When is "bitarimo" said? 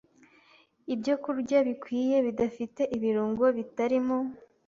3.57-4.17